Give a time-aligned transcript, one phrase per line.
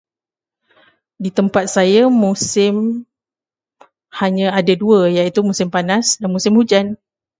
[1.23, 2.75] Di tempat saya musim
[4.19, 6.85] hanya ada dua iaitu musim panas dan musim hujan.